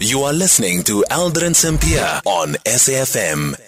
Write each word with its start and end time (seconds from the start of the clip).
You 0.00 0.22
are 0.22 0.32
listening 0.32 0.84
to 0.84 1.04
Aldrin 1.10 1.56
Sampear 1.56 2.20
on 2.24 2.52
SAFM. 2.64 3.60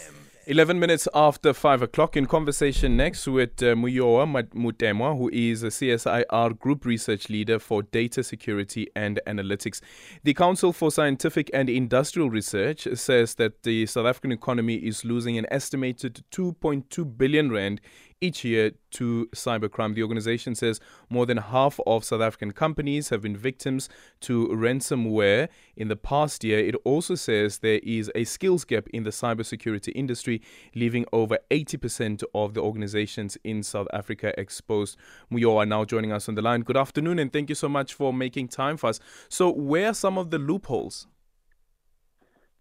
11 0.46 0.78
minutes 0.78 1.08
after 1.12 1.52
5 1.52 1.82
o'clock 1.82 2.16
in 2.16 2.26
conversation 2.26 2.96
next 2.96 3.26
with 3.26 3.60
uh, 3.62 3.74
Muyowa 3.74 4.48
Mutemwa, 4.54 5.18
who 5.18 5.28
is 5.32 5.64
a 5.64 5.68
CSIR 5.68 6.56
group 6.56 6.84
research 6.84 7.28
leader 7.28 7.58
for 7.58 7.82
data 7.82 8.22
security 8.22 8.88
and 8.94 9.20
analytics. 9.26 9.80
The 10.22 10.34
Council 10.34 10.72
for 10.72 10.92
Scientific 10.92 11.50
and 11.52 11.68
Industrial 11.68 12.30
Research 12.30 12.86
says 12.94 13.34
that 13.34 13.64
the 13.64 13.86
South 13.86 14.06
African 14.06 14.30
economy 14.30 14.76
is 14.76 15.04
losing 15.04 15.36
an 15.36 15.46
estimated 15.50 16.22
2.2 16.30 17.18
billion 17.18 17.50
rand 17.50 17.80
each 18.20 18.44
year 18.44 18.72
to 18.92 19.28
cybercrime. 19.34 19.94
The 19.94 20.02
organization 20.02 20.54
says 20.54 20.80
more 21.08 21.26
than 21.26 21.38
half 21.38 21.78
of 21.86 22.04
South 22.04 22.20
African 22.20 22.52
companies 22.52 23.08
have 23.08 23.22
been 23.22 23.36
victims 23.36 23.88
to 24.20 24.48
ransomware 24.48 25.48
in 25.76 25.88
the 25.88 25.96
past 25.96 26.44
year. 26.44 26.58
It 26.58 26.74
also 26.84 27.14
says 27.14 27.58
there 27.58 27.80
is 27.82 28.10
a 28.14 28.24
skills 28.24 28.64
gap 28.64 28.88
in 28.88 29.04
the 29.04 29.10
cybersecurity 29.10 29.92
industry, 29.94 30.42
leaving 30.74 31.06
over 31.12 31.38
80% 31.50 32.22
of 32.34 32.54
the 32.54 32.60
organizations 32.60 33.38
in 33.44 33.62
South 33.62 33.88
Africa 33.92 34.38
exposed. 34.38 34.96
Muyowa 35.32 35.66
now 35.66 35.84
joining 35.84 36.12
us 36.12 36.28
on 36.28 36.34
the 36.34 36.42
line. 36.42 36.60
Good 36.62 36.76
afternoon, 36.76 37.18
and 37.18 37.32
thank 37.32 37.48
you 37.48 37.54
so 37.54 37.68
much 37.68 37.94
for 37.94 38.12
making 38.12 38.48
time 38.48 38.76
for 38.76 38.88
us. 38.88 39.00
So, 39.28 39.50
where 39.50 39.88
are 39.88 39.94
some 39.94 40.18
of 40.18 40.30
the 40.30 40.38
loopholes? 40.38 41.06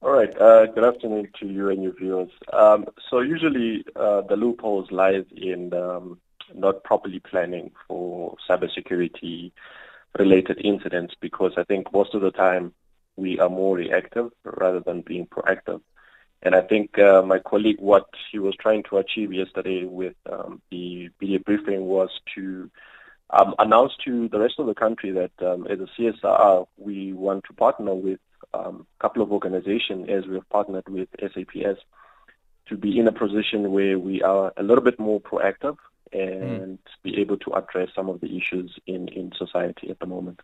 All 0.01 0.11
right. 0.11 0.33
Uh, 0.39 0.65
good 0.67 0.85
afternoon 0.85 1.27
to 1.41 1.45
you 1.45 1.69
and 1.69 1.83
your 1.83 1.91
viewers. 1.91 2.29
Um, 2.53 2.85
so 3.09 3.19
usually 3.19 3.83
uh, 3.97 4.21
the 4.21 4.37
loopholes 4.37 4.89
lies 4.91 5.25
in 5.35 5.73
um, 5.73 6.21
not 6.55 6.85
properly 6.85 7.19
planning 7.19 7.71
for 7.85 8.37
cybersecurity 8.49 9.51
related 10.17 10.61
incidents 10.63 11.15
because 11.19 11.51
I 11.57 11.65
think 11.65 11.91
most 11.91 12.15
of 12.15 12.21
the 12.21 12.31
time 12.31 12.73
we 13.17 13.39
are 13.39 13.49
more 13.49 13.75
reactive 13.75 14.31
rather 14.45 14.79
than 14.79 15.01
being 15.01 15.27
proactive. 15.27 15.81
And 16.43 16.55
I 16.55 16.61
think 16.61 16.97
uh, 16.97 17.21
my 17.21 17.39
colleague, 17.39 17.81
what 17.81 18.07
he 18.31 18.39
was 18.39 18.55
trying 18.55 18.83
to 18.83 18.99
achieve 18.99 19.33
yesterday 19.33 19.83
with 19.83 20.15
um, 20.31 20.61
the 20.71 21.09
media 21.19 21.41
briefing 21.41 21.81
was 21.81 22.09
to 22.35 22.71
um, 23.31 23.53
announce 23.59 23.91
to 24.05 24.29
the 24.29 24.39
rest 24.39 24.55
of 24.59 24.67
the 24.67 24.75
country 24.75 25.11
that 25.11 25.31
um, 25.45 25.67
as 25.67 25.81
a 25.81 25.89
CSIR, 25.99 26.67
we 26.77 27.11
want 27.11 27.43
to 27.49 27.53
partner 27.53 27.93
with 27.93 28.19
um, 28.53 28.85
couple 28.99 29.21
of 29.21 29.31
organizations 29.31 30.07
as 30.09 30.25
we 30.25 30.35
have 30.35 30.49
partnered 30.49 30.87
with 30.89 31.09
SAPS 31.19 31.79
to 32.67 32.77
be 32.77 32.99
in 32.99 33.07
a 33.07 33.11
position 33.11 33.71
where 33.71 33.97
we 33.97 34.21
are 34.21 34.53
a 34.57 34.63
little 34.63 34.83
bit 34.83 34.99
more 34.99 35.19
proactive 35.19 35.77
and 36.11 36.77
mm. 36.77 37.03
be 37.03 37.19
able 37.19 37.37
to 37.37 37.53
address 37.53 37.89
some 37.95 38.09
of 38.09 38.19
the 38.21 38.37
issues 38.37 38.77
in, 38.87 39.07
in 39.09 39.31
society 39.37 39.89
at 39.89 39.99
the 39.99 40.05
moment. 40.05 40.39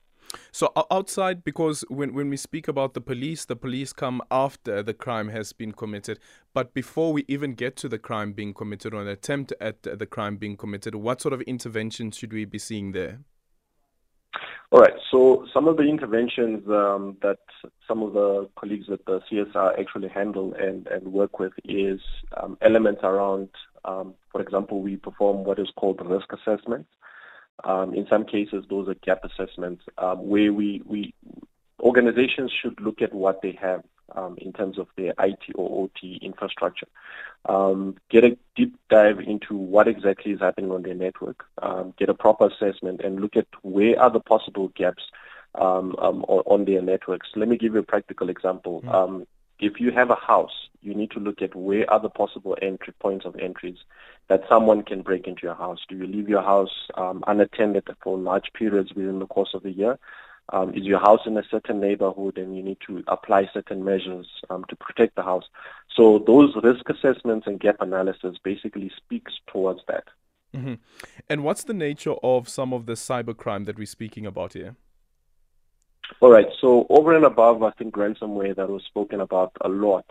So 0.51 0.71
outside, 0.91 1.43
because 1.43 1.85
when, 1.87 2.13
when 2.13 2.29
we 2.29 2.37
speak 2.37 2.67
about 2.67 2.93
the 2.93 3.01
police, 3.01 3.45
the 3.45 3.55
police 3.55 3.93
come 3.93 4.21
after 4.31 4.81
the 4.81 4.93
crime 4.93 5.29
has 5.29 5.53
been 5.53 5.71
committed. 5.71 6.19
But 6.53 6.73
before 6.73 7.13
we 7.13 7.25
even 7.27 7.53
get 7.53 7.75
to 7.77 7.89
the 7.89 7.99
crime 7.99 8.33
being 8.33 8.53
committed 8.53 8.93
or 8.93 9.01
an 9.01 9.07
attempt 9.07 9.53
at 9.61 9.83
the 9.83 10.05
crime 10.05 10.37
being 10.37 10.57
committed, 10.57 10.95
what 10.95 11.21
sort 11.21 11.33
of 11.33 11.41
interventions 11.41 12.17
should 12.17 12.33
we 12.33 12.45
be 12.45 12.59
seeing 12.59 12.91
there? 12.91 13.19
All 14.75 14.81
right. 14.81 14.99
So 15.09 15.47
some 15.53 15.69
of 15.69 15.77
the 15.77 15.83
interventions 15.83 16.67
um, 16.67 17.15
that 17.21 17.39
some 17.87 18.03
of 18.03 18.11
the 18.11 18.49
colleagues 18.59 18.87
at 18.91 19.05
the 19.05 19.21
CSIR 19.31 19.79
actually 19.79 20.09
handle 20.09 20.53
and, 20.53 20.85
and 20.87 21.13
work 21.13 21.39
with 21.39 21.53
is 21.63 22.01
um, 22.35 22.57
elements 22.61 22.99
around, 23.01 23.47
um, 23.85 24.15
for 24.33 24.41
example, 24.41 24.81
we 24.81 24.97
perform 24.97 25.45
what 25.45 25.59
is 25.59 25.69
called 25.77 26.05
risk 26.05 26.27
assessments. 26.33 26.89
Um, 27.63 27.93
in 27.93 28.05
some 28.09 28.25
cases, 28.25 28.65
those 28.69 28.89
are 28.89 28.95
gap 28.95 29.21
assessments 29.23 29.81
um, 29.97 30.27
where 30.27 30.51
we, 30.51 30.81
we 30.85 31.13
organizations 31.79 32.51
should 32.61 32.77
look 32.81 33.01
at 33.01 33.13
what 33.13 33.41
they 33.41 33.57
have 33.61 33.81
um, 34.15 34.35
in 34.37 34.53
terms 34.53 34.77
of 34.77 34.87
their 34.97 35.13
IT 35.19 35.43
or 35.55 35.83
OT 35.83 36.19
infrastructure. 36.21 36.87
Um, 37.47 37.97
get 38.09 38.23
a 38.23 38.37
deep 38.55 38.75
dive 38.89 39.19
into 39.19 39.55
what 39.55 39.87
exactly 39.87 40.31
is 40.31 40.39
happening 40.39 40.71
on 40.71 40.83
their 40.83 40.95
network, 40.95 41.45
um, 41.61 41.93
get 41.97 42.09
a 42.09 42.13
proper 42.13 42.47
assessment, 42.47 43.01
and 43.01 43.19
look 43.19 43.35
at 43.35 43.47
where 43.61 43.99
are 43.99 44.09
the 44.09 44.19
possible 44.19 44.69
gaps 44.69 45.03
um, 45.55 45.95
um, 45.99 46.23
on, 46.23 46.65
their 46.65 46.81
networks. 46.81 47.29
Let 47.35 47.47
me 47.47 47.57
give 47.57 47.73
you 47.73 47.79
a 47.79 47.83
practical 47.83 48.29
example. 48.29 48.81
Mm-hmm. 48.81 49.23
if 49.59 49.79
you 49.79 49.91
have 49.91 50.09
a 50.09 50.15
house, 50.15 50.69
you 50.81 50.93
need 50.93 51.11
to 51.11 51.19
look 51.19 51.41
at 51.41 51.55
where 51.55 51.89
are 51.89 51.99
the 51.99 52.09
possible 52.09 52.57
entry 52.61 52.93
points 52.99 53.25
of 53.25 53.35
entries 53.37 53.77
that 54.27 54.43
someone 54.49 54.83
can 54.83 55.01
break 55.01 55.27
into 55.27 55.43
your 55.43 55.55
house. 55.55 55.79
Do 55.87 55.95
you 55.95 56.07
leave 56.07 56.27
your 56.27 56.41
house 56.41 56.89
unattended 56.97 57.87
for 58.03 58.17
large 58.17 58.51
periods 58.53 58.93
within 58.93 59.19
the 59.19 59.27
course 59.27 59.53
of 59.53 59.63
the 59.63 59.71
year? 59.71 59.97
Um, 60.49 60.73
is 60.73 60.83
your 60.83 60.99
house 60.99 61.21
in 61.25 61.37
a 61.37 61.43
certain 61.49 61.79
neighborhood 61.79 62.37
and 62.37 62.55
you 62.55 62.63
need 62.63 62.77
to 62.87 63.03
apply 63.07 63.49
certain 63.53 63.83
measures 63.83 64.27
um, 64.49 64.63
to 64.69 64.75
protect 64.75 65.15
the 65.15 65.23
house. 65.23 65.45
So 65.95 66.19
those 66.19 66.55
risk 66.63 66.87
assessments 66.89 67.47
and 67.47 67.59
gap 67.59 67.77
analysis 67.79 68.37
basically 68.43 68.91
speaks 68.95 69.33
towards 69.47 69.81
that. 69.87 70.05
Mm-hmm. 70.55 70.75
And 71.29 71.43
what's 71.43 71.63
the 71.63 71.73
nature 71.73 72.15
of 72.23 72.47
some 72.47 72.73
of 72.73 72.85
the 72.85 72.93
cybercrime 72.93 73.65
that 73.65 73.77
we're 73.77 73.85
speaking 73.85 74.25
about 74.25 74.53
here? 74.53 74.75
All 76.19 76.31
right. 76.31 76.47
So 76.61 76.85
over 76.89 77.15
and 77.15 77.25
above, 77.25 77.63
I 77.63 77.71
think 77.71 77.95
ransomware 77.95 78.55
that 78.55 78.69
was 78.69 78.83
spoken 78.83 79.21
about 79.21 79.51
a 79.61 79.69
lot. 79.69 80.05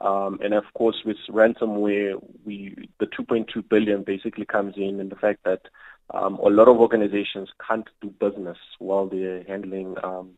Um, 0.00 0.38
and 0.42 0.52
of 0.54 0.64
course, 0.74 0.96
with 1.04 1.16
ransomware, 1.30 2.22
we 2.44 2.88
the 3.00 3.06
2.2 3.06 3.66
billion 3.68 4.02
basically 4.02 4.44
comes 4.44 4.74
in, 4.76 5.00
and 5.00 5.10
the 5.10 5.16
fact 5.16 5.40
that 5.44 5.62
um, 6.14 6.34
a 6.36 6.48
lot 6.48 6.68
of 6.68 6.78
organizations 6.78 7.48
can't 7.66 7.88
do 8.00 8.08
business 8.20 8.58
while 8.78 9.06
they're 9.06 9.42
handling 9.44 9.96
um, 10.02 10.30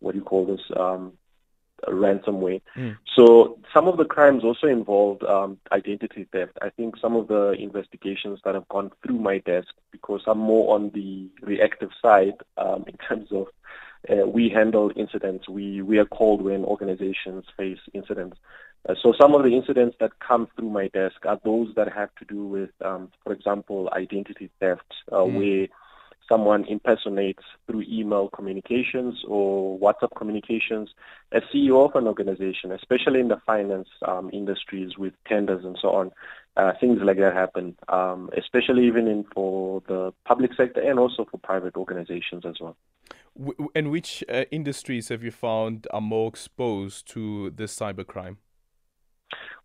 what 0.00 0.12
do 0.12 0.18
you 0.18 0.24
call 0.24 0.46
this 0.46 0.60
um, 0.78 1.12
ransomware. 1.88 2.60
Mm. 2.76 2.96
So 3.14 3.58
some 3.72 3.88
of 3.88 3.96
the 3.96 4.04
crimes 4.04 4.44
also 4.44 4.66
involved 4.66 5.22
um, 5.24 5.58
identity 5.72 6.26
theft. 6.32 6.52
I 6.62 6.70
think 6.70 6.96
some 6.98 7.16
of 7.16 7.28
the 7.28 7.52
investigations 7.52 8.40
that 8.44 8.54
have 8.54 8.68
gone 8.68 8.90
through 9.02 9.18
my 9.18 9.38
desk, 9.38 9.68
because 9.92 10.22
I'm 10.26 10.38
more 10.38 10.74
on 10.74 10.90
the 10.94 11.28
reactive 11.42 11.90
side 12.00 12.34
um, 12.56 12.84
in 12.86 12.96
terms 13.08 13.28
of 13.32 13.46
uh, 14.08 14.26
we 14.26 14.48
handle 14.48 14.92
incidents. 14.96 15.48
We 15.48 15.82
we 15.82 15.98
are 15.98 16.04
called 16.04 16.42
when 16.42 16.64
organizations 16.64 17.44
face 17.56 17.78
incidents. 17.92 18.38
Uh, 18.88 18.94
so 19.02 19.12
some 19.20 19.34
of 19.34 19.42
the 19.42 19.54
incidents 19.54 19.96
that 20.00 20.12
come 20.20 20.48
through 20.56 20.70
my 20.70 20.88
desk 20.88 21.16
are 21.26 21.40
those 21.44 21.68
that 21.76 21.92
have 21.92 22.14
to 22.16 22.24
do 22.24 22.46
with, 22.46 22.70
um, 22.84 23.10
for 23.24 23.32
example, 23.32 23.90
identity 23.92 24.50
theft, 24.60 24.82
uh, 25.10 25.16
mm. 25.16 25.38
where 25.38 25.68
someone 26.28 26.64
impersonates 26.64 27.42
through 27.66 27.84
email 27.88 28.28
communications 28.28 29.22
or 29.26 29.78
WhatsApp 29.78 30.14
communications 30.16 30.90
a 31.32 31.40
CEO 31.52 31.88
of 31.88 31.94
an 31.94 32.06
organization, 32.06 32.72
especially 32.72 33.20
in 33.20 33.28
the 33.28 33.40
finance 33.46 33.88
um, 34.06 34.30
industries 34.32 34.98
with 34.98 35.12
tenders 35.26 35.64
and 35.64 35.78
so 35.80 35.90
on. 35.90 36.10
Uh, 36.56 36.72
things 36.80 36.98
like 37.02 37.18
that 37.18 37.34
happen, 37.34 37.76
um, 37.88 38.30
especially 38.36 38.86
even 38.86 39.06
in 39.06 39.24
for 39.34 39.82
the 39.88 40.12
public 40.24 40.50
sector 40.56 40.80
and 40.80 40.98
also 40.98 41.26
for 41.30 41.38
private 41.38 41.76
organizations 41.76 42.44
as 42.46 42.54
well. 42.60 42.76
And 43.74 43.90
which 43.90 44.24
uh, 44.28 44.44
industries 44.50 45.10
have 45.10 45.22
you 45.22 45.30
found 45.30 45.86
are 45.92 46.00
more 46.00 46.28
exposed 46.28 47.06
to 47.08 47.50
this 47.50 47.76
cybercrime? 47.78 48.36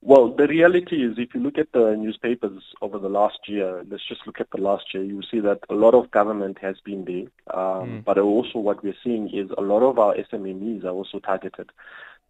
Well, 0.03 0.33
the 0.35 0.47
reality 0.47 1.05
is, 1.05 1.19
if 1.19 1.35
you 1.35 1.41
look 1.41 1.59
at 1.59 1.71
the 1.73 1.95
newspapers 1.95 2.63
over 2.81 2.97
the 2.97 3.07
last 3.07 3.37
year, 3.47 3.83
let's 3.87 4.07
just 4.07 4.21
look 4.25 4.39
at 4.39 4.49
the 4.49 4.59
last 4.59 4.85
year, 4.95 5.03
you 5.03 5.21
see 5.29 5.39
that 5.41 5.59
a 5.69 5.75
lot 5.75 5.93
of 5.93 6.09
government 6.09 6.57
has 6.59 6.75
been 6.83 7.05
there. 7.05 7.55
Um, 7.55 7.87
mm. 7.87 8.03
But 8.03 8.17
also, 8.17 8.57
what 8.57 8.83
we're 8.83 8.95
seeing 9.03 9.29
is 9.29 9.51
a 9.55 9.61
lot 9.61 9.83
of 9.83 9.99
our 9.99 10.15
SMMEs 10.15 10.85
are 10.85 10.89
also 10.89 11.19
targeted 11.19 11.69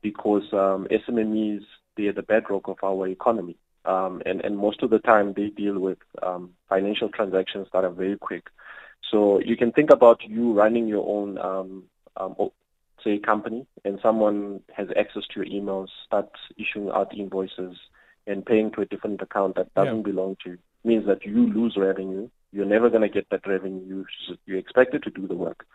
because 0.01 0.43
um, 0.51 0.85
SMMEs, 0.91 1.61
they're 1.95 2.11
the 2.11 2.23
bedrock 2.23 2.67
of 2.67 2.77
our 2.83 3.07
economy. 3.07 3.55
Um, 3.85 4.21
and, 4.25 4.41
and 4.41 4.57
most 4.57 4.83
of 4.83 4.89
the 4.89 4.99
time, 4.99 5.33
they 5.33 5.47
deal 5.47 5.79
with 5.79 5.97
um, 6.21 6.51
financial 6.67 7.07
transactions 7.07 7.67
that 7.71 7.85
are 7.85 7.89
very 7.89 8.17
quick. 8.17 8.47
So 9.09 9.39
you 9.39 9.55
can 9.55 9.71
think 9.71 9.91
about 9.91 10.21
you 10.27 10.51
running 10.51 10.87
your 10.87 11.07
own 11.07 11.37
um, 11.37 11.83
um, 12.17 12.35
say, 13.03 13.19
company, 13.19 13.65
and 13.85 13.99
someone 14.01 14.61
has 14.73 14.87
access 14.97 15.23
to 15.27 15.43
your 15.43 15.45
emails, 15.45 15.87
starts 16.05 16.39
issuing 16.57 16.89
out 16.91 17.15
invoices 17.15 17.77
and 18.27 18.45
paying 18.45 18.71
to 18.71 18.81
a 18.81 18.85
different 18.85 19.21
account 19.21 19.55
that 19.55 19.73
doesn't 19.73 19.97
yeah. 19.97 20.03
belong 20.03 20.37
to 20.43 20.51
you, 20.51 20.57
means 20.83 21.05
that 21.07 21.25
you 21.25 21.51
lose 21.53 21.75
revenue. 21.77 22.29
You're 22.51 22.65
never 22.65 22.89
going 22.89 23.01
to 23.01 23.09
get 23.09 23.29
that 23.31 23.47
revenue. 23.47 24.05
You're 24.45 24.57
expected 24.57 25.03
to 25.03 25.09
do 25.09 25.27
the 25.27 25.35
work, 25.35 25.65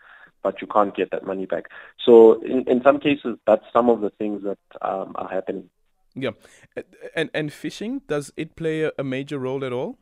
but 0.43 0.61
you 0.61 0.67
can't 0.67 0.95
get 0.95 1.11
that 1.11 1.25
money 1.25 1.45
back. 1.45 1.65
So 2.05 2.41
in, 2.41 2.63
in 2.67 2.81
some 2.83 2.99
cases, 2.99 3.37
that's 3.45 3.65
some 3.73 3.89
of 3.89 4.01
the 4.01 4.11
things 4.11 4.43
that 4.43 4.59
um, 4.81 5.13
are 5.15 5.29
happening. 5.29 5.69
Yeah, 6.15 6.31
and 7.15 7.29
and 7.33 7.51
phishing 7.51 8.01
does 8.07 8.33
it 8.35 8.55
play 8.55 8.89
a 8.97 9.03
major 9.03 9.37
role 9.37 9.63
at 9.63 9.71
all? 9.71 9.99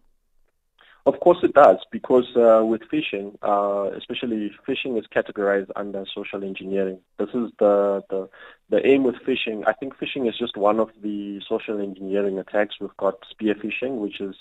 Of 1.07 1.19
course 1.19 1.37
it 1.43 1.53
does, 1.53 1.77
because 1.91 2.25
uh, 2.35 2.65
with 2.65 2.81
phishing, 2.91 3.37
uh, 3.43 3.95
especially 3.95 4.51
phishing 4.67 4.97
is 4.97 5.05
categorized 5.15 5.69
under 5.75 6.03
social 6.15 6.43
engineering. 6.43 6.97
This 7.19 7.29
is 7.29 7.51
the, 7.59 8.03
the 8.09 8.27
the 8.71 8.83
aim 8.87 9.03
with 9.03 9.17
phishing. 9.17 9.63
I 9.67 9.73
think 9.73 9.95
phishing 9.97 10.27
is 10.27 10.35
just 10.35 10.57
one 10.57 10.79
of 10.79 10.89
the 11.03 11.41
social 11.47 11.79
engineering 11.79 12.39
attacks. 12.39 12.77
We've 12.81 12.97
got 12.97 13.19
spear 13.29 13.53
phishing, 13.53 13.97
which 13.97 14.19
is 14.19 14.35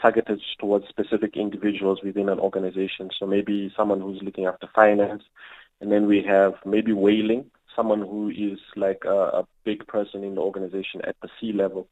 targeted 0.00 0.40
towards 0.60 0.86
specific 0.86 1.36
individuals 1.36 1.98
within 2.04 2.28
an 2.28 2.38
organization. 2.38 3.10
So 3.18 3.26
maybe 3.26 3.72
someone 3.76 4.00
who's 4.00 4.22
looking 4.22 4.46
after 4.46 4.68
finance, 4.72 5.24
and 5.80 5.90
then 5.90 6.06
we 6.06 6.22
have 6.22 6.54
maybe 6.64 6.92
whaling, 6.92 7.50
someone 7.76 8.00
who 8.00 8.30
is 8.30 8.58
like 8.76 9.04
a, 9.04 9.40
a, 9.40 9.46
big 9.64 9.86
person 9.86 10.22
in 10.22 10.34
the 10.34 10.42
organization 10.42 11.00
at 11.04 11.16
the 11.22 11.28
C 11.40 11.50
level. 11.50 11.88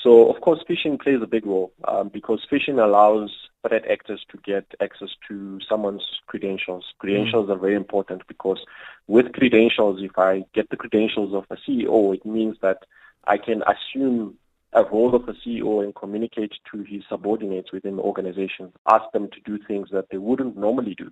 So, 0.00 0.30
of 0.30 0.40
course, 0.40 0.62
phishing 0.68 1.00
plays 1.00 1.20
a 1.20 1.26
big 1.26 1.44
role 1.44 1.72
um, 1.88 2.08
because 2.08 2.46
phishing 2.48 2.82
allows 2.82 3.48
threat 3.66 3.84
actors 3.90 4.24
to 4.30 4.38
get 4.44 4.64
access 4.80 5.08
to 5.26 5.58
someone's 5.68 6.20
credentials. 6.28 6.84
Credentials 6.98 7.48
mm. 7.48 7.52
are 7.52 7.58
very 7.58 7.74
important 7.74 8.26
because 8.28 8.64
with 9.08 9.32
credentials, 9.32 10.00
if 10.02 10.16
I 10.16 10.44
get 10.54 10.70
the 10.70 10.76
credentials 10.76 11.34
of 11.34 11.46
a 11.50 11.56
CEO, 11.56 12.14
it 12.14 12.24
means 12.24 12.58
that 12.62 12.84
I 13.26 13.38
can 13.38 13.64
assume 13.66 14.38
a 14.72 14.84
role 14.84 15.14
of 15.14 15.28
a 15.28 15.32
CEO 15.32 15.82
and 15.82 15.94
communicate 15.94 16.52
to 16.70 16.82
his 16.82 17.02
subordinates 17.08 17.72
within 17.72 17.96
the 17.96 18.02
organization, 18.02 18.72
ask 18.86 19.10
them 19.12 19.28
to 19.30 19.40
do 19.40 19.58
things 19.66 19.88
that 19.90 20.10
they 20.10 20.18
wouldn't 20.18 20.56
normally 20.56 20.94
do. 20.94 21.10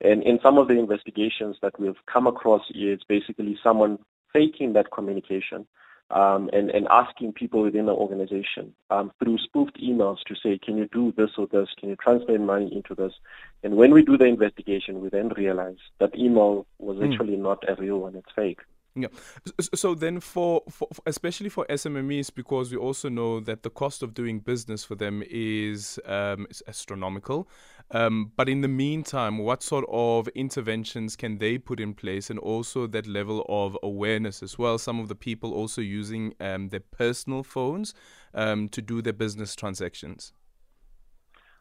And 0.00 0.22
in 0.22 0.38
some 0.42 0.58
of 0.58 0.68
the 0.68 0.78
investigations 0.78 1.56
that 1.62 1.78
we've 1.80 1.94
come 2.12 2.26
across, 2.26 2.62
it's 2.70 3.04
basically 3.04 3.58
someone 3.62 3.98
faking 4.32 4.74
that 4.74 4.90
communication 4.90 5.66
um, 6.10 6.50
and, 6.52 6.70
and 6.70 6.86
asking 6.88 7.32
people 7.32 7.62
within 7.62 7.86
the 7.86 7.92
organization 7.92 8.74
um, 8.90 9.10
through 9.18 9.38
spoofed 9.38 9.80
emails 9.80 10.18
to 10.26 10.34
say, 10.36 10.58
can 10.58 10.76
you 10.76 10.88
do 10.92 11.12
this 11.16 11.30
or 11.36 11.46
this? 11.48 11.68
Can 11.78 11.88
you 11.88 11.96
transfer 11.96 12.38
money 12.38 12.70
into 12.74 12.94
this? 12.94 13.12
And 13.64 13.76
when 13.76 13.92
we 13.92 14.02
do 14.02 14.16
the 14.16 14.26
investigation, 14.26 15.00
we 15.00 15.08
then 15.08 15.30
realize 15.30 15.78
that 15.98 16.16
email 16.16 16.66
was 16.78 16.98
mm. 16.98 17.10
actually 17.10 17.36
not 17.36 17.64
a 17.68 17.74
real 17.74 17.98
one, 17.98 18.14
it's 18.14 18.30
fake. 18.36 18.60
Yeah. 18.98 19.08
So 19.74 19.94
then, 19.94 20.20
for, 20.20 20.62
for, 20.70 20.88
especially 21.04 21.50
for 21.50 21.66
SMMEs, 21.66 22.34
because 22.34 22.70
we 22.72 22.78
also 22.78 23.10
know 23.10 23.40
that 23.40 23.62
the 23.62 23.68
cost 23.68 24.02
of 24.02 24.14
doing 24.14 24.40
business 24.40 24.84
for 24.84 24.94
them 24.94 25.22
is, 25.28 25.98
um, 26.06 26.46
astronomical. 26.66 27.46
Um, 27.90 28.32
but 28.36 28.48
in 28.48 28.62
the 28.62 28.68
meantime, 28.68 29.36
what 29.36 29.62
sort 29.62 29.84
of 29.90 30.28
interventions 30.28 31.14
can 31.14 31.36
they 31.38 31.58
put 31.58 31.78
in 31.78 31.92
place, 31.92 32.30
and 32.30 32.38
also 32.38 32.86
that 32.86 33.06
level 33.06 33.44
of 33.50 33.76
awareness 33.82 34.42
as 34.42 34.58
well? 34.58 34.78
Some 34.78 34.98
of 34.98 35.08
the 35.08 35.14
people 35.14 35.52
also 35.52 35.82
using 35.82 36.34
um, 36.40 36.70
their 36.70 36.80
personal 36.80 37.42
phones 37.42 37.92
um, 38.32 38.68
to 38.70 38.80
do 38.80 39.02
their 39.02 39.12
business 39.12 39.54
transactions. 39.54 40.32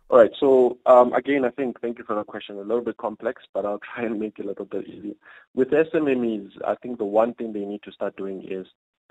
All 0.10 0.19
right. 0.19 0.31
So 0.40 0.78
um, 0.86 1.13
again, 1.13 1.46
I 1.46 1.50
think 1.50 1.81
thank 1.81 1.98
you 1.98 2.04
for 2.06 2.16
the 2.16 2.24
question. 2.24 2.57
A 2.57 2.62
little 2.62 2.84
bit 2.84 2.98
complex, 2.98 3.44
but 3.54 3.66
I'll 3.66 3.80
try 3.80 4.06
and 4.06 4.19
make 4.19 4.38
it 4.40 4.46
a 4.46 4.48
little 4.48 4.66
bit 4.66 4.88
easy. 4.88 5.16
With 5.56 5.69
SMMEs, 5.72 6.52
I 6.66 6.75
think 6.75 6.98
the 6.98 7.06
one 7.06 7.34
thing 7.34 7.54
they 7.54 7.66
need 7.66 7.81
to 7.84 7.92
start 7.92 8.16
doing 8.16 8.46
is 8.48 8.68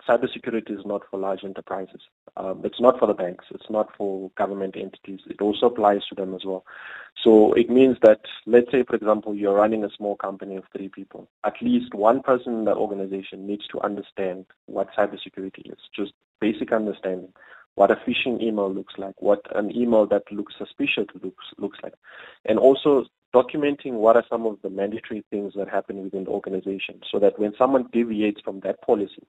cybersecurity 0.08 0.70
is 0.70 0.84
not 0.84 1.02
for 1.10 1.18
large 1.18 1.44
enterprises. 1.44 2.00
Um, 2.36 2.60
it's 2.64 2.80
not 2.80 2.98
for 2.98 3.06
the 3.06 3.14
banks. 3.14 3.46
It's 3.50 3.70
not 3.70 3.88
for 3.96 4.30
government 4.36 4.76
entities. 4.76 5.20
It 5.26 5.40
also 5.40 5.66
applies 5.66 6.04
to 6.08 6.14
them 6.14 6.34
as 6.34 6.44
well. 6.44 6.64
So 7.22 7.52
it 7.54 7.70
means 7.70 7.96
that, 8.02 8.20
let's 8.46 8.70
say, 8.70 8.82
for 8.82 8.96
example, 8.96 9.34
you're 9.34 9.54
running 9.54 9.84
a 9.84 9.90
small 9.96 10.16
company 10.16 10.56
of 10.56 10.64
three 10.76 10.88
people. 10.88 11.28
At 11.44 11.54
least 11.62 11.94
one 11.94 12.22
person 12.22 12.54
in 12.54 12.64
that 12.66 12.76
organization 12.76 13.46
needs 13.46 13.66
to 13.68 13.80
understand 13.80 14.46
what 14.66 14.88
cybersecurity 14.96 15.72
is, 15.72 15.78
just 15.94 16.12
basic 16.40 16.72
understanding 16.72 17.32
what 17.74 17.90
a 17.90 17.96
phishing 17.96 18.40
email 18.42 18.72
looks 18.72 18.94
like, 18.98 19.14
what 19.20 19.42
an 19.54 19.74
email 19.76 20.06
that 20.06 20.22
looks 20.30 20.54
suspicious 20.58 21.06
looks 21.22 21.44
looks 21.58 21.78
like, 21.82 21.94
and 22.44 22.58
also 22.58 23.04
documenting 23.34 23.94
what 23.94 24.16
are 24.16 24.24
some 24.30 24.46
of 24.46 24.58
the 24.62 24.70
mandatory 24.70 25.24
things 25.30 25.52
that 25.56 25.68
happen 25.68 26.02
within 26.02 26.24
the 26.24 26.30
organization, 26.30 27.00
so 27.10 27.18
that 27.18 27.38
when 27.38 27.52
someone 27.58 27.88
deviates 27.92 28.40
from 28.42 28.60
that 28.60 28.80
policy, 28.82 29.26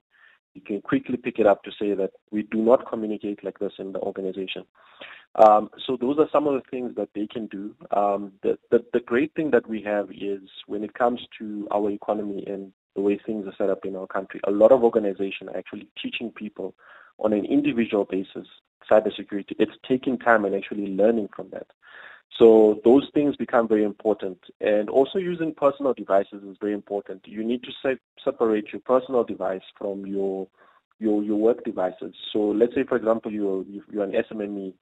you 0.53 0.61
can 0.61 0.81
quickly 0.81 1.17
pick 1.17 1.39
it 1.39 1.45
up 1.45 1.63
to 1.63 1.71
say 1.79 1.93
that 1.93 2.11
we 2.31 2.43
do 2.43 2.59
not 2.59 2.89
communicate 2.89 3.43
like 3.43 3.59
this 3.59 3.73
in 3.77 3.91
the 3.91 3.99
organization. 3.99 4.63
Um, 5.35 5.69
so 5.85 5.97
those 5.99 6.17
are 6.17 6.29
some 6.31 6.47
of 6.47 6.53
the 6.53 6.69
things 6.71 6.95
that 6.95 7.09
they 7.13 7.27
can 7.27 7.47
do. 7.47 7.75
Um, 7.91 8.31
the, 8.41 8.57
the, 8.71 8.85
the 8.93 9.01
great 9.01 9.33
thing 9.33 9.51
that 9.51 9.67
we 9.67 9.81
have 9.81 10.09
is 10.11 10.41
when 10.65 10.83
it 10.83 10.93
comes 10.93 11.19
to 11.39 11.67
our 11.71 11.89
economy 11.89 12.45
and 12.47 12.71
the 12.95 13.01
way 13.01 13.19
things 13.25 13.45
are 13.45 13.55
set 13.57 13.69
up 13.69 13.85
in 13.85 13.97
our 13.97 14.07
country, 14.07 14.39
a 14.47 14.51
lot 14.51 14.71
of 14.71 14.81
organizations 14.81 15.49
are 15.49 15.57
actually 15.57 15.89
teaching 16.01 16.31
people 16.31 16.73
on 17.19 17.33
an 17.33 17.45
individual 17.45 18.05
basis 18.05 18.47
cybersecurity. 18.89 19.55
It's 19.57 19.71
taking 19.87 20.17
time 20.17 20.45
and 20.45 20.55
actually 20.55 20.87
learning 20.87 21.29
from 21.35 21.49
that. 21.51 21.67
So 22.37 22.81
those 22.83 23.09
things 23.13 23.35
become 23.35 23.67
very 23.67 23.83
important. 23.83 24.37
And 24.61 24.89
also 24.89 25.19
using 25.19 25.53
personal 25.53 25.93
devices 25.93 26.43
is 26.43 26.57
very 26.59 26.73
important. 26.73 27.21
You 27.25 27.43
need 27.43 27.63
to 27.63 27.71
se- 27.81 27.99
separate 28.23 28.71
your 28.73 28.81
personal 28.81 29.23
device 29.23 29.61
from 29.77 30.05
your 30.05 30.47
your 30.99 31.23
your 31.23 31.37
work 31.37 31.63
devices. 31.63 32.13
So 32.31 32.39
let's 32.39 32.73
say, 32.73 32.83
for 32.83 32.97
example, 32.97 33.31
you're 33.31 33.63
you're 33.91 34.03
an 34.03 34.13
SMME. 34.13 34.73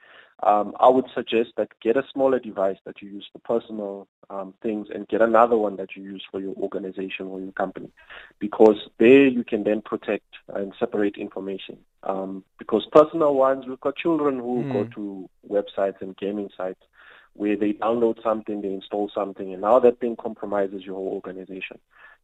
Um, 0.41 0.73
I 0.79 0.89
would 0.89 1.05
suggest 1.13 1.51
that 1.57 1.69
get 1.81 1.95
a 1.95 2.03
smaller 2.11 2.39
device 2.39 2.77
that 2.85 3.01
you 3.01 3.09
use 3.09 3.27
for 3.31 3.39
personal 3.39 4.07
um, 4.29 4.53
things, 4.61 4.87
and 4.93 5.07
get 5.07 5.21
another 5.21 5.57
one 5.57 5.75
that 5.77 5.95
you 5.95 6.03
use 6.03 6.23
for 6.31 6.39
your 6.41 6.55
organization 6.55 7.27
or 7.27 7.39
your 7.39 7.51
company, 7.51 7.91
because 8.39 8.89
there 8.97 9.27
you 9.27 9.43
can 9.43 9.63
then 9.63 9.81
protect 9.81 10.25
and 10.47 10.73
separate 10.79 11.17
information. 11.17 11.77
Um, 12.03 12.43
because 12.57 12.85
personal 12.91 13.35
ones, 13.35 13.65
we've 13.67 13.79
got 13.79 13.95
children 13.95 14.39
who 14.39 14.63
mm. 14.63 14.73
go 14.73 14.83
to 14.95 15.29
websites 15.49 16.01
and 16.01 16.17
gaming 16.17 16.49
sites 16.57 16.81
where 17.35 17.55
they 17.55 17.73
download 17.73 18.21
something, 18.21 18.61
they 18.61 18.73
install 18.73 19.09
something, 19.13 19.53
and 19.53 19.61
now 19.61 19.79
that 19.79 19.99
thing 19.99 20.15
compromises 20.15 20.83
your 20.83 20.95
whole 20.95 21.13
organization. 21.13 21.79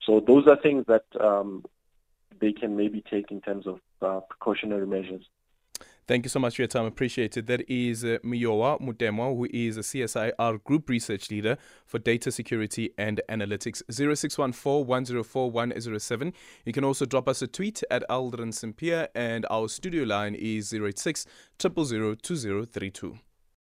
So 0.06 0.20
those 0.20 0.48
are 0.48 0.56
things 0.56 0.86
that 0.88 1.06
um, 1.20 1.66
they 2.40 2.54
can 2.54 2.78
maybe 2.78 3.04
take 3.10 3.32
in 3.32 3.42
terms 3.42 3.66
of 3.68 3.80
uh, 4.02 4.20
precautionary 4.30 4.88
measures. 4.88 5.24
Thank 6.10 6.26
you 6.26 6.30
so 6.30 6.40
much 6.40 6.56
for 6.56 6.64
your 6.64 6.68
time. 6.68 6.86
Appreciate 6.86 7.38
it. 7.38 7.46
That 7.46 7.70
is 7.70 8.04
uh, 8.04 8.18
Muyowa 8.24 8.82
Mutemwa, 8.82 9.38
who 9.38 9.48
is 9.54 9.78
a 9.78 9.82
CSIR 9.82 10.64
Group 10.64 10.90
Research 10.90 11.30
Leader 11.30 11.56
for 11.86 12.00
Data 12.00 12.32
Security 12.32 12.90
and 12.98 13.22
Analytics. 13.30 13.84
0614 13.92 14.88
104 14.88 15.52
107. 15.52 16.34
You 16.66 16.74
can 16.74 16.84
also 16.84 17.06
drop 17.06 17.30
us 17.30 17.44
a 17.44 17.48
tweet 17.48 17.84
at 17.92 18.04
Aldrin 18.10 18.56
Sampear, 18.56 19.10
and 19.14 19.46
our 19.52 19.70
studio 19.70 20.04
line 20.04 20.34
is 20.34 20.74
086 20.74 21.28
000 21.62 22.16
2032. 22.16 23.20